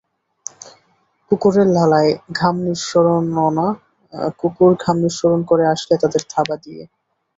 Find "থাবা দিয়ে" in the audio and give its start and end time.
6.29-6.83